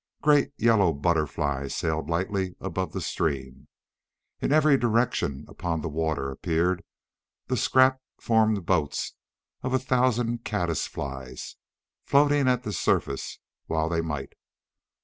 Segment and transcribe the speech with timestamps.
[0.23, 3.67] Great, yellow butterflies sailed lightly above the stream.
[4.39, 6.83] In every direction upon the water appeared
[7.45, 9.13] the scrap formed boats
[9.61, 11.55] of a thousand caddis flies,
[12.03, 13.37] floating at the surface
[13.67, 14.33] while they might.